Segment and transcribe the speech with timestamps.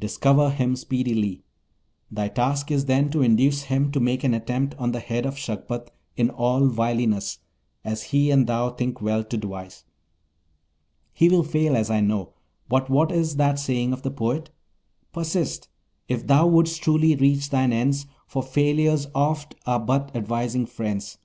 [0.00, 1.44] Discover him speedily.
[2.10, 5.38] Thy task is then to induce him to make an attempt on the head of
[5.38, 7.38] Shagpat in all wiliness,
[7.84, 9.84] as he and thou think well to devise.
[11.12, 12.32] He will fail, as I know,
[12.68, 14.50] but what is that saying of the poet?
[15.12, 15.68] "Persist,
[16.08, 21.16] if thou wouldst truly reach thine ends, For failures oft are but advising friends."